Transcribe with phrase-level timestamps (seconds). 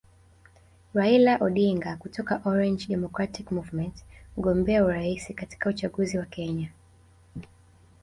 [0.93, 4.05] Raila Odinga kutoka Orange Democratic Movement
[4.37, 6.71] mgombea urais katika uchaguzi wa Kenya